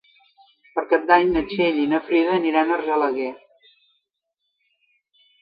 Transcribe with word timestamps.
Per 0.77 0.83
Cap 0.93 1.03
d'Any 1.11 1.29
na 1.35 1.43
Txell 1.51 1.77
i 1.81 1.85
na 1.91 1.99
Frida 2.07 2.33
aniran 2.39 2.73
a 2.73 2.79
Argelaguer. 2.79 3.29